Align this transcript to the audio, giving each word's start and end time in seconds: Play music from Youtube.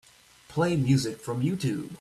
Play 0.47 0.75
music 0.77 1.21
from 1.21 1.41
Youtube. 1.43 1.89